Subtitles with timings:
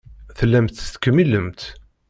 [0.37, 1.61] Tellamt tettkemmilemt.